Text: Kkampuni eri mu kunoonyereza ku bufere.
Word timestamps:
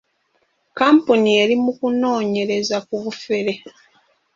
Kkampuni 0.69 1.31
eri 1.41 1.55
mu 1.63 1.71
kunoonyereza 1.77 2.77
ku 2.87 2.95
bufere. 3.03 3.53